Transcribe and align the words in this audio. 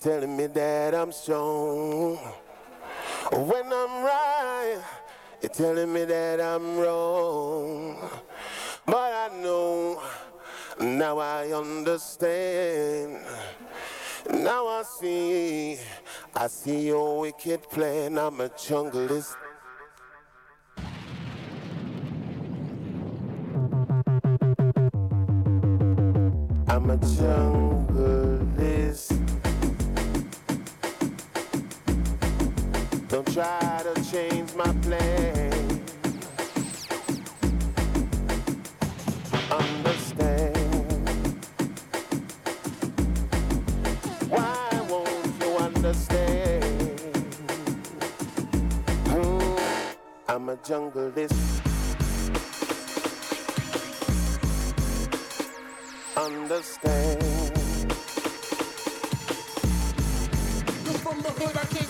telling 0.00 0.34
me 0.34 0.46
that 0.46 0.94
I'm 0.94 1.12
strong. 1.12 2.16
When 3.32 3.66
I'm 3.66 4.02
right, 4.02 4.80
you're 5.42 5.50
telling 5.50 5.92
me 5.92 6.06
that 6.06 6.40
I'm 6.40 6.78
wrong. 6.78 7.98
But 8.86 8.96
I 8.96 9.28
know, 9.42 10.02
now 10.80 11.18
I 11.18 11.52
understand. 11.52 13.18
Now 14.30 14.68
I 14.68 14.84
see, 14.84 15.78
I 16.34 16.46
see 16.46 16.86
your 16.86 17.20
wicked 17.20 17.64
plan. 17.64 18.18
I'm 18.18 18.40
a 18.40 18.48
junglist. 18.48 19.36
I'm 26.68 26.88
a 26.88 26.96
junglist. 26.96 27.79
Don't 33.10 33.26
try 33.34 33.82
to 33.82 33.92
change 34.08 34.54
my 34.54 34.72
plan. 34.82 35.82
Understand. 39.50 40.56
Why 44.28 44.86
won't 44.88 45.42
you 45.42 45.56
understand? 45.56 47.00
Hmm, 49.08 49.56
I'm 50.28 50.48
a 50.48 50.56
junglist. 50.58 51.34
Understand. 56.16 57.20
Just 60.84 60.98
from 61.02 61.20
the 61.22 61.30
hood 61.30 61.56
I 61.56 61.64
came. 61.74 61.89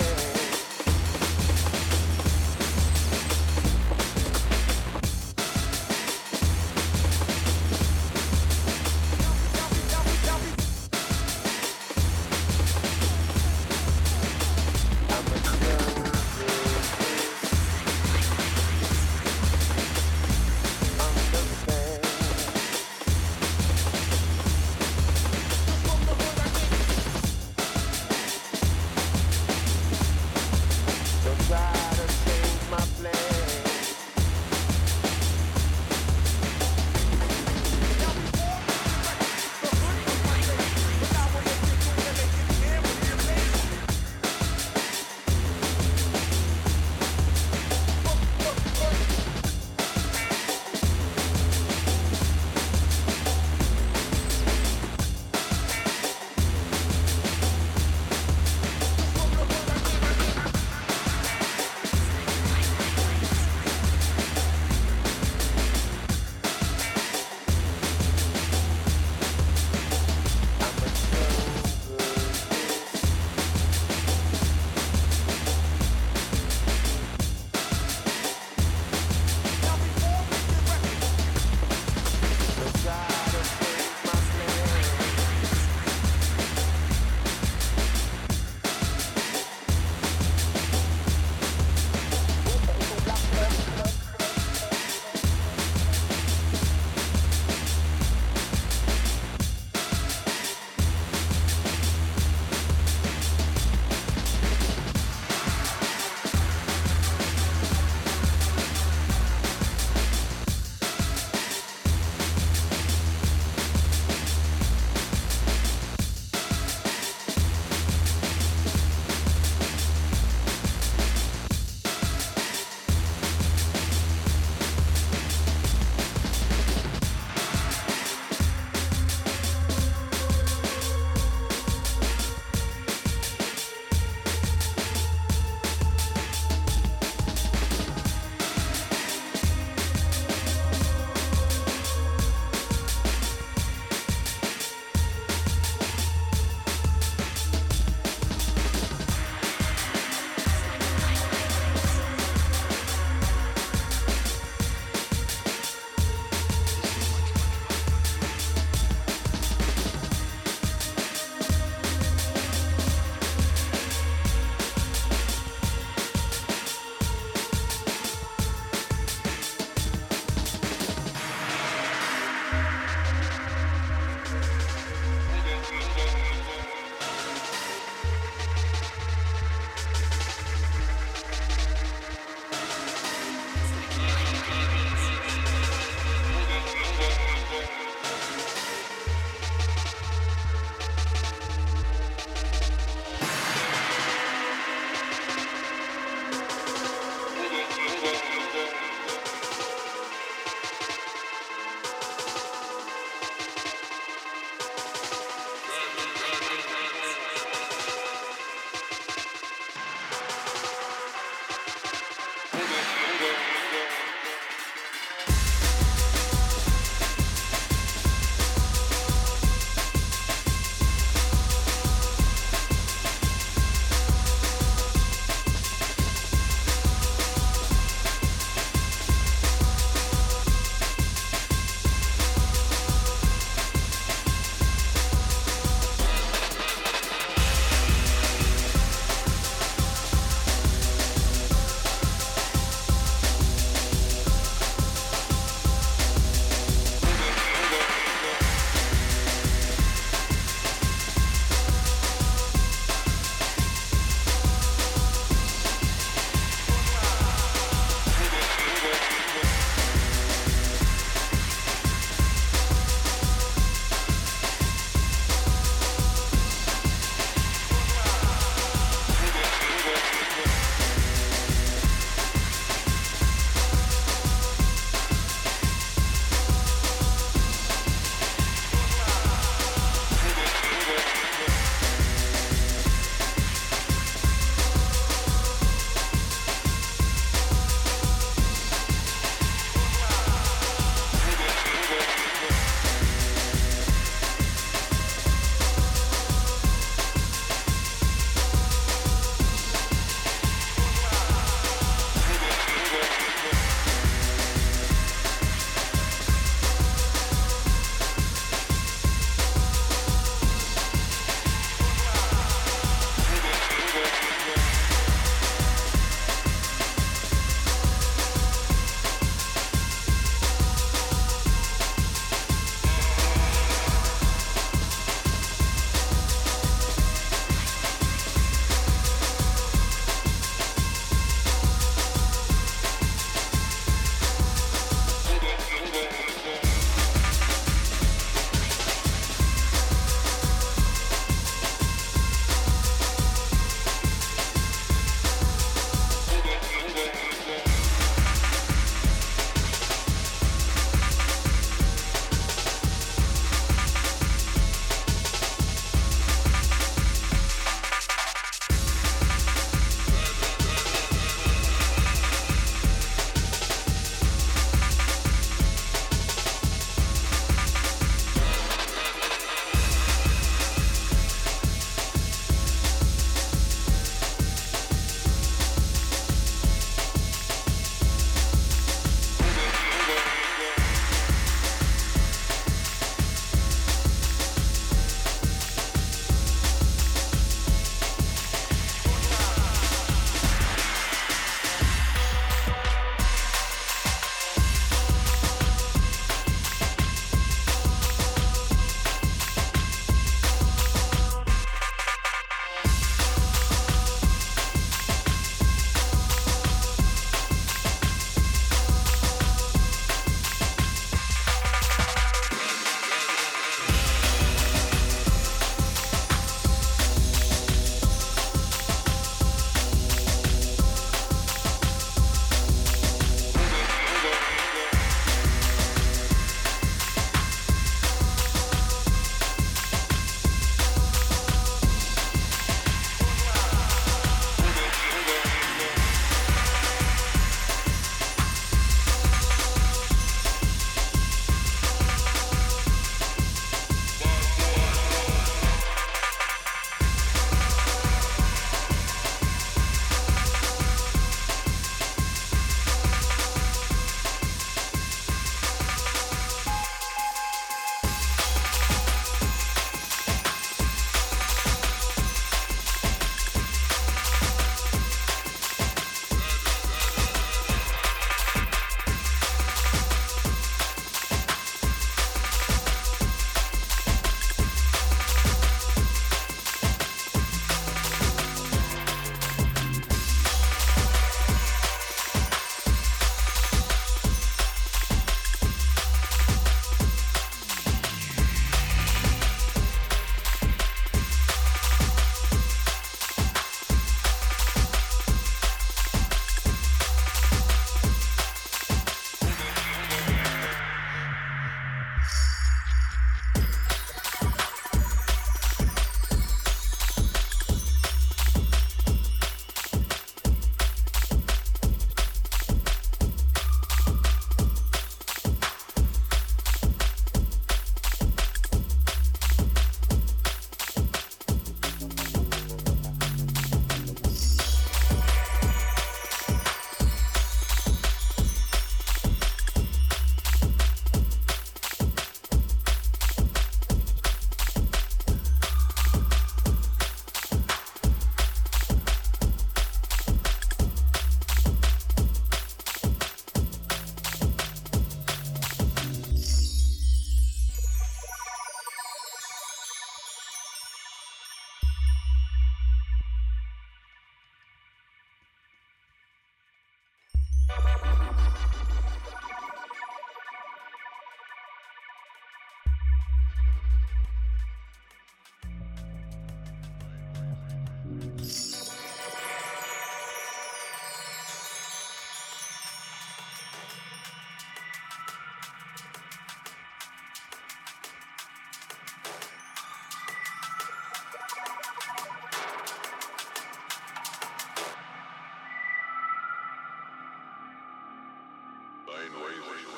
noisy. 589.33 589.90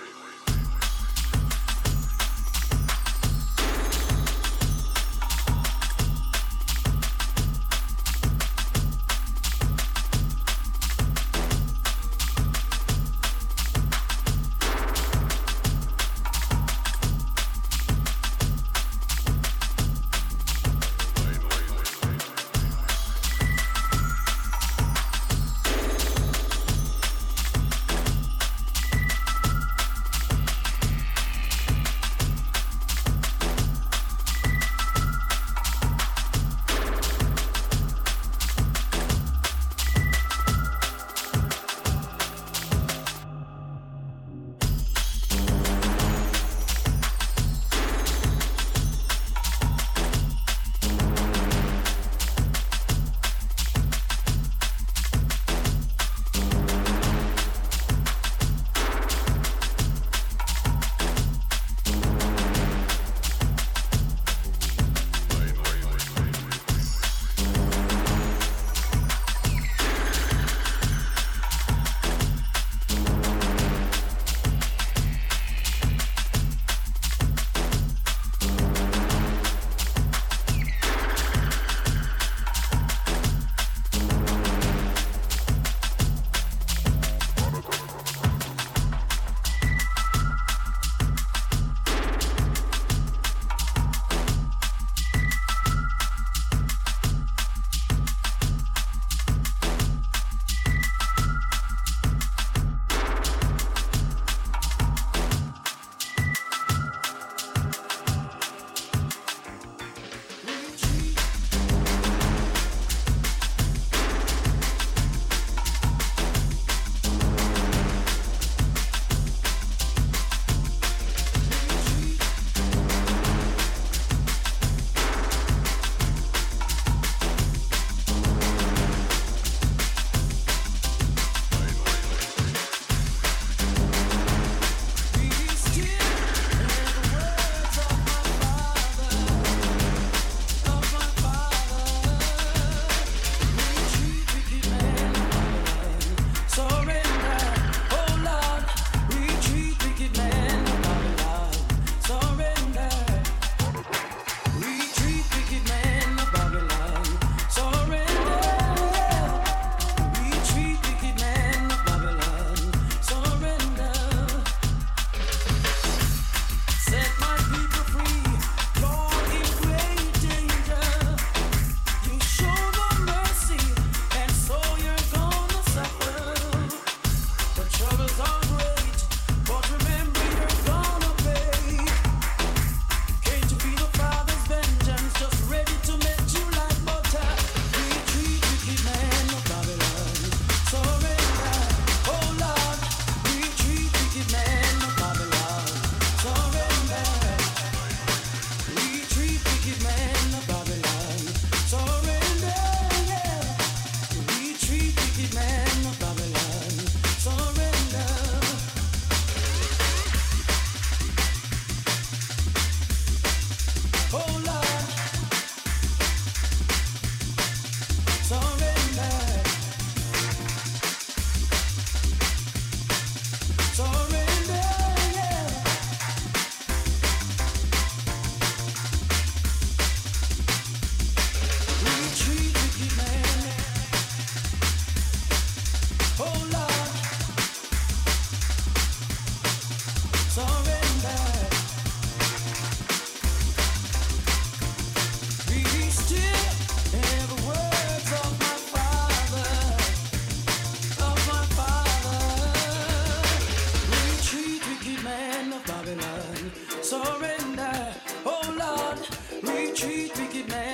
Retreat, 259.83 260.17
wicked 260.17 260.72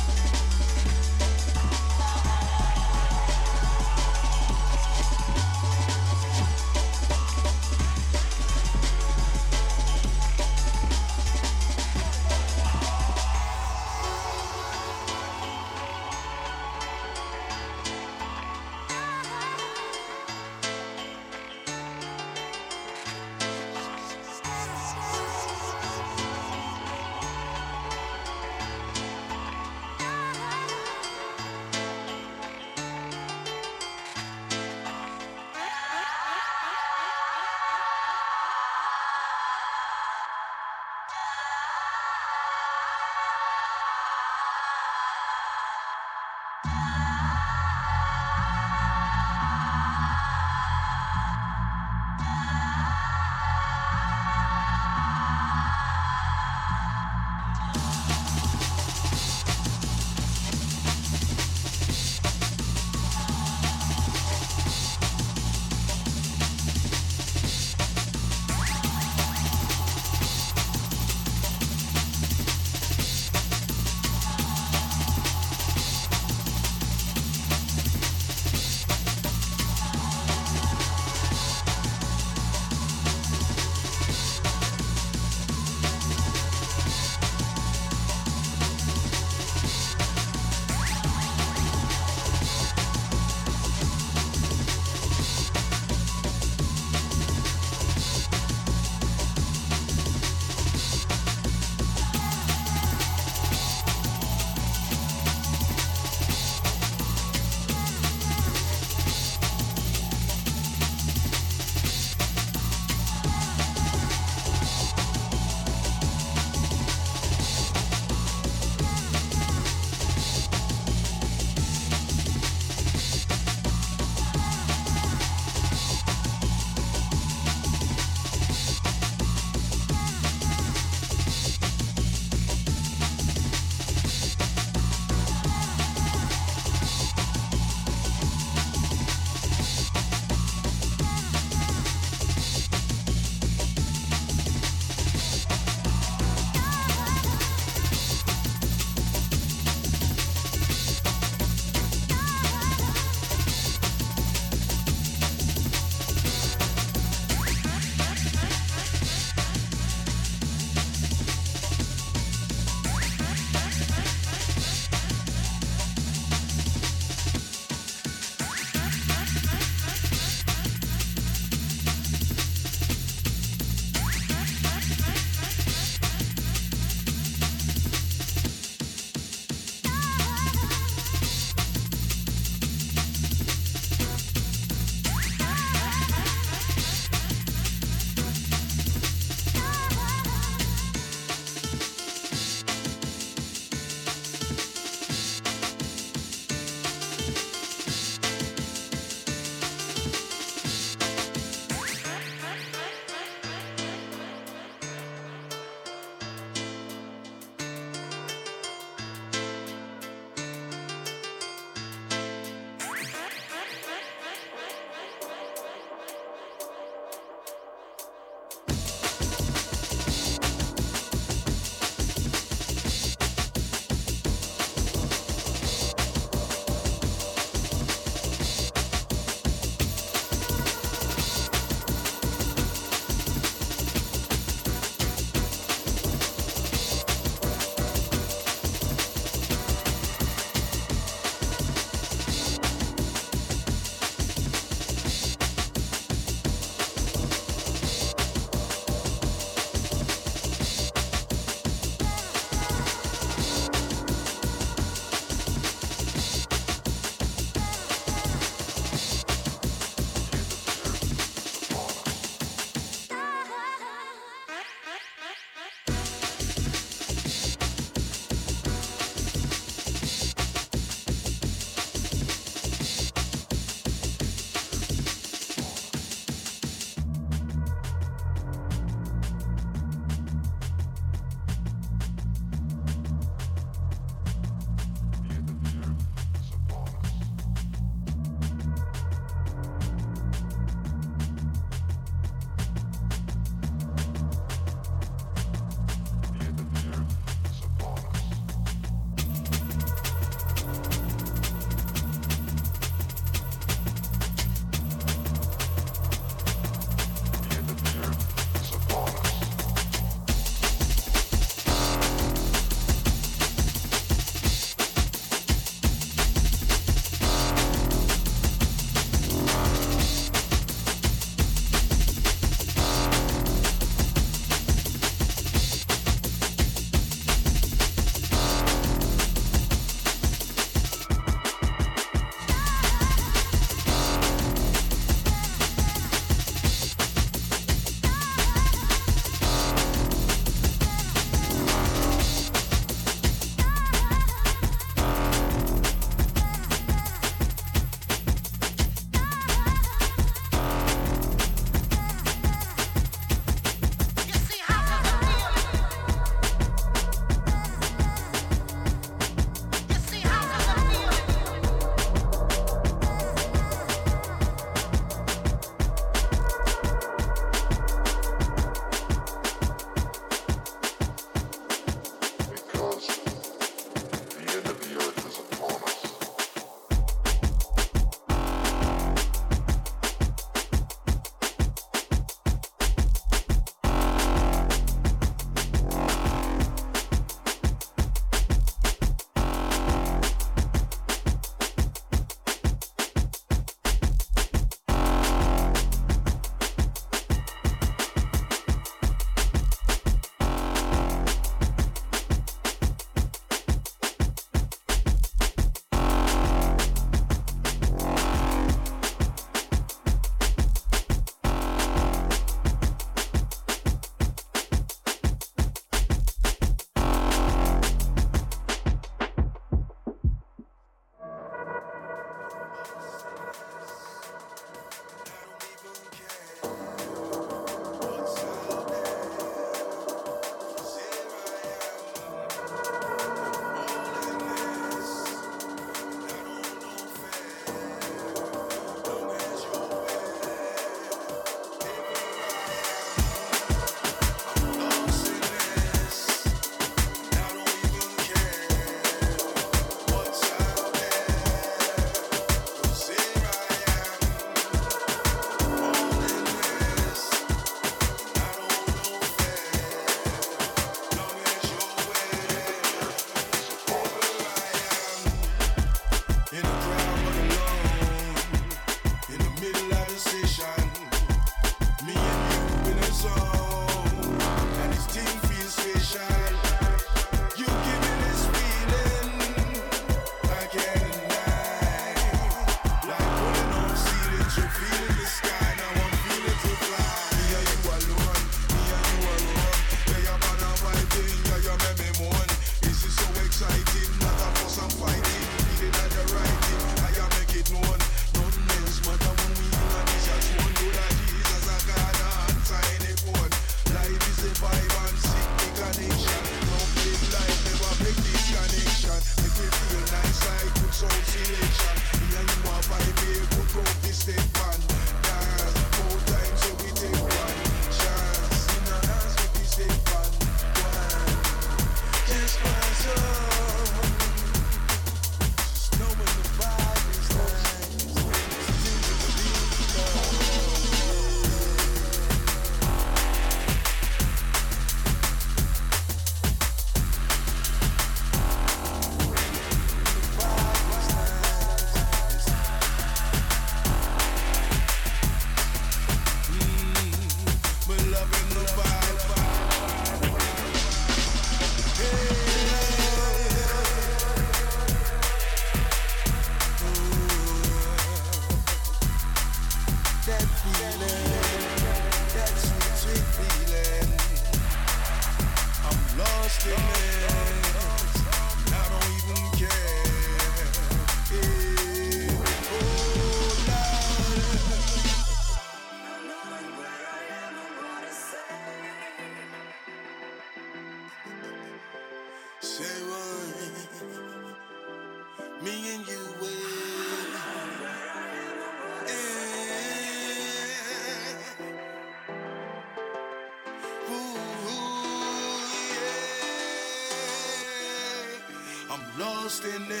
in 599.63 599.87
this, 599.87 600.00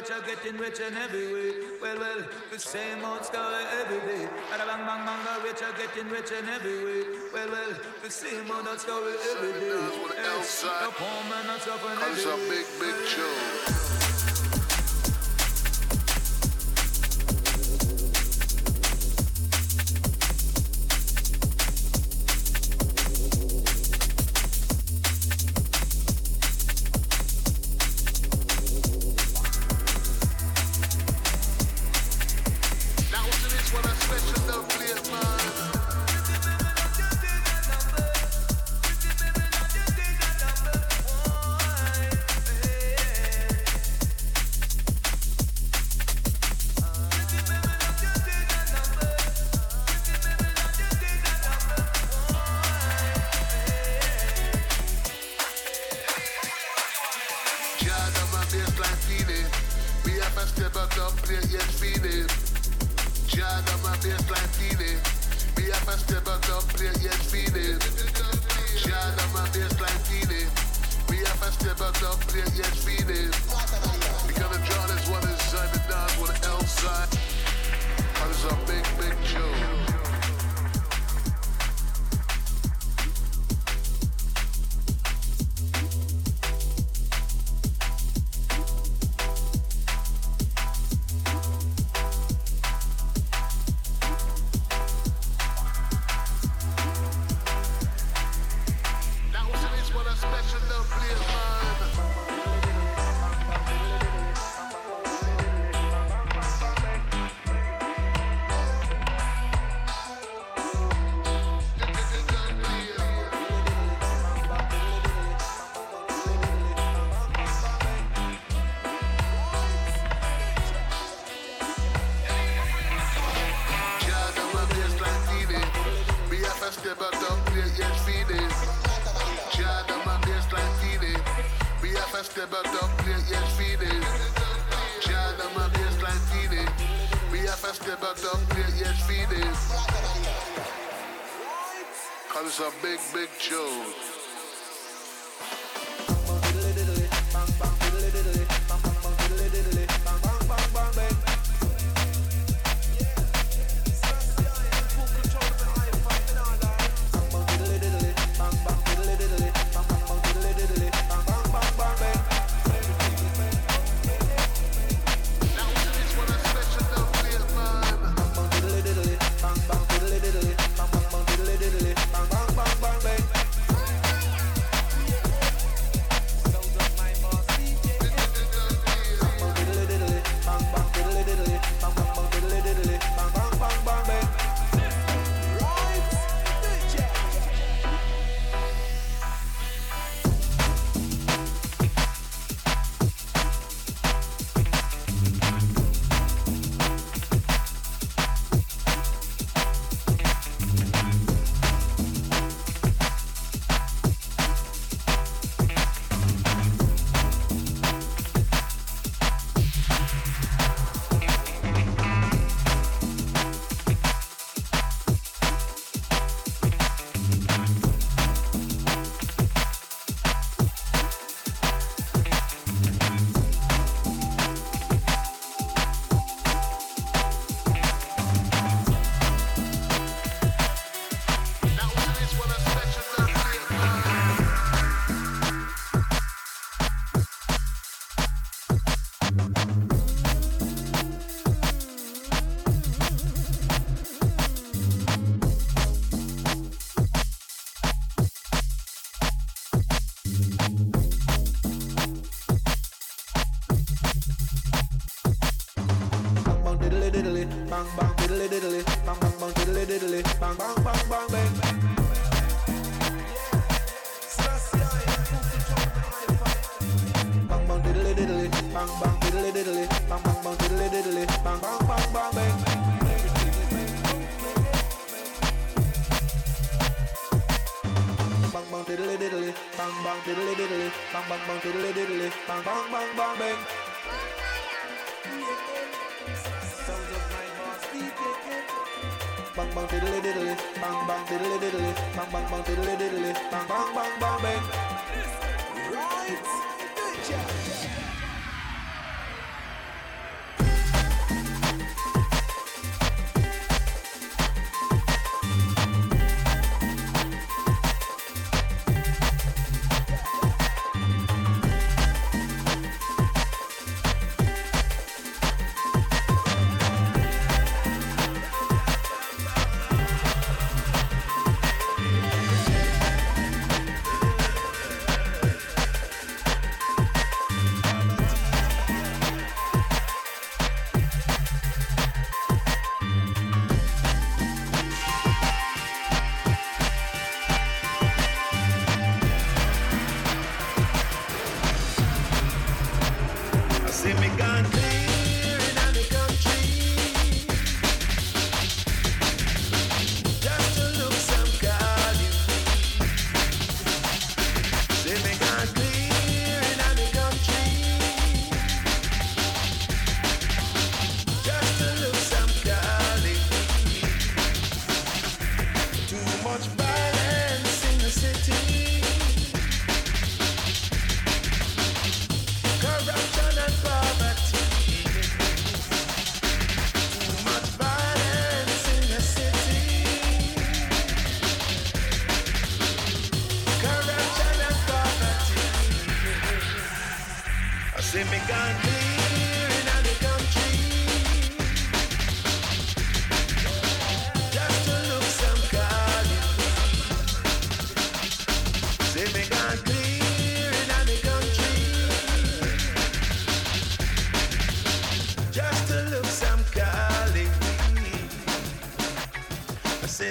richer, 0.00 0.20
getting 0.26 0.58
richer 0.58 0.84
in 0.84 0.96
every 0.96 1.32
way. 1.32 1.52
Well, 1.80 1.98
well, 1.98 2.24
the 2.50 2.58
same 2.58 3.04
old 3.04 3.24
story 3.24 3.64
every 3.80 4.00
day. 4.08 4.28
Bada 4.50 4.66
bang 4.66 4.86
bang 4.86 5.04
bang, 5.04 5.20
the 5.24 5.34
richer, 5.44 5.70
getting 5.76 6.10
richer 6.10 6.36
in 6.36 6.48
every 6.48 6.84
way. 6.84 7.02
Well, 7.32 7.50
well, 7.50 7.72
the 8.02 8.10
same 8.10 8.50
old 8.50 8.80
story 8.80 9.14
every 9.32 9.52
day. 9.60 9.80
Yes, 10.16 10.62
the 10.62 10.90
poor 10.92 11.20
man 11.28 11.46
not 11.46 11.60
suffering 11.60 11.98
every 12.00 12.16
day. 12.16 12.30
Comes 12.30 12.44
a 12.44 12.48
big, 12.48 12.66
big 12.80 12.96
chill. 13.08 13.89
blood. 76.80 77.19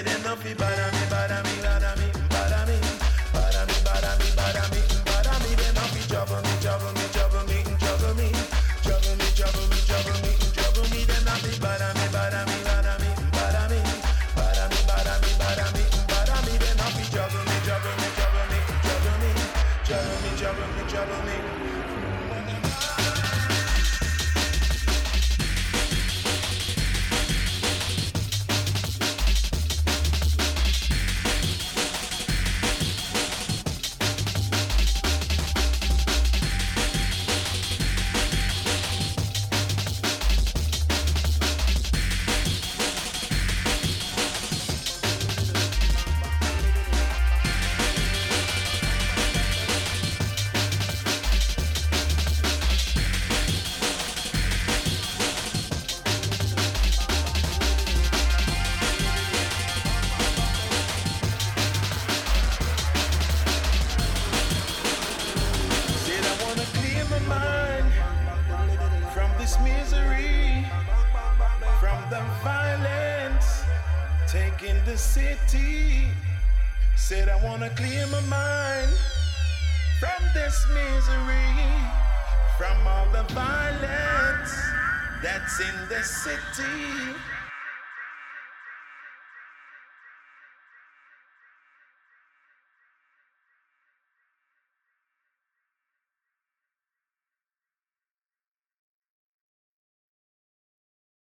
I 0.00 0.02
said 0.02 0.20
enough, 0.20 0.42
me 0.42 0.54
bada 0.54 0.92
me, 0.92 1.09